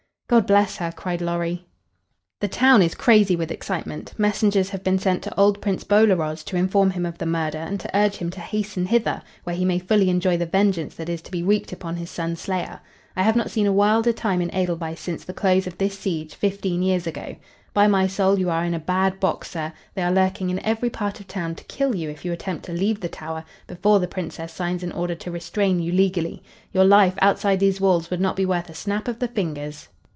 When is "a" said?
13.67-13.73, 18.73-18.79, 28.69-28.73